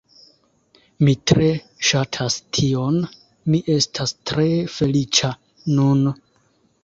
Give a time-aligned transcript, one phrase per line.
[1.07, 1.49] Mi tre
[1.89, 2.97] ŝatas tion,
[3.51, 5.33] mi estas tre feliĉa
[5.77, 6.03] nun